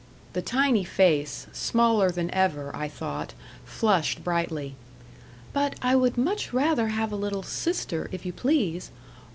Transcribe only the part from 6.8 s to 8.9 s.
have a little sister, if you please.